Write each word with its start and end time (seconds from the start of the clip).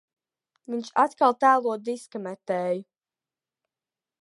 Viņš 0.73 0.89
atkal 1.03 1.35
tēlo 1.43 1.77
diska 1.91 2.23
metēju. 2.29 2.83